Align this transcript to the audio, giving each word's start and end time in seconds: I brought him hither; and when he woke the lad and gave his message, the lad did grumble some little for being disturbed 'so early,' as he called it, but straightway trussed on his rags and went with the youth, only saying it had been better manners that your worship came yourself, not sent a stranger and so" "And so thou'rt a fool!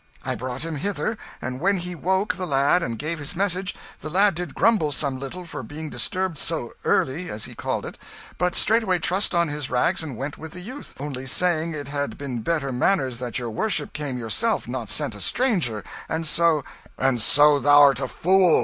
I 0.25 0.33
brought 0.33 0.63
him 0.63 0.77
hither; 0.77 1.15
and 1.43 1.59
when 1.59 1.77
he 1.77 1.93
woke 1.93 2.33
the 2.35 2.47
lad 2.47 2.81
and 2.81 2.97
gave 2.97 3.19
his 3.19 3.35
message, 3.35 3.75
the 3.99 4.09
lad 4.09 4.33
did 4.33 4.55
grumble 4.55 4.91
some 4.91 5.19
little 5.19 5.45
for 5.45 5.61
being 5.61 5.91
disturbed 5.91 6.39
'so 6.39 6.73
early,' 6.83 7.29
as 7.29 7.45
he 7.45 7.53
called 7.53 7.85
it, 7.85 7.99
but 8.39 8.55
straightway 8.55 8.97
trussed 8.97 9.35
on 9.35 9.49
his 9.49 9.69
rags 9.69 10.01
and 10.01 10.17
went 10.17 10.39
with 10.39 10.53
the 10.53 10.59
youth, 10.61 10.95
only 10.99 11.27
saying 11.27 11.75
it 11.75 11.89
had 11.89 12.17
been 12.17 12.41
better 12.41 12.71
manners 12.71 13.19
that 13.19 13.37
your 13.37 13.51
worship 13.51 13.93
came 13.93 14.17
yourself, 14.17 14.67
not 14.67 14.89
sent 14.89 15.13
a 15.13 15.21
stranger 15.21 15.83
and 16.09 16.25
so" 16.25 16.63
"And 17.07 17.21
so 17.21 17.59
thou'rt 17.61 17.99
a 17.99 18.07
fool! 18.07 18.59